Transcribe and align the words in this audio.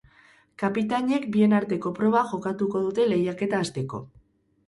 Kapitainek 0.61 1.25
bien 1.35 1.51
arteko 1.57 1.91
proba 1.99 2.23
jokatuko 2.31 2.81
dute 2.87 3.05
lehiaketa 3.13 3.59
hasteko. 3.67 4.01